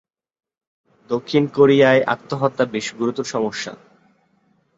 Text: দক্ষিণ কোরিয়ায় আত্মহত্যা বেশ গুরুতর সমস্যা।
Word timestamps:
দক্ষিণ 1.09 1.43
কোরিয়ায় 1.47 2.01
আত্মহত্যা 2.05 2.65
বেশ 2.65 2.87
গুরুতর 2.95 3.25
সমস্যা। 3.25 3.71